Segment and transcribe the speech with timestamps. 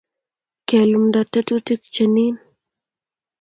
[0.67, 2.35] kelumda tetutik che niin